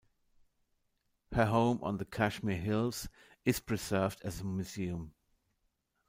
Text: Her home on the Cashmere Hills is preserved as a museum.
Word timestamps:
Her 1.31 1.45
home 1.45 1.77
on 1.83 1.97
the 1.97 2.05
Cashmere 2.05 2.57
Hills 2.57 3.07
is 3.45 3.59
preserved 3.59 4.19
as 4.23 4.41
a 4.41 4.43
museum. 4.43 5.13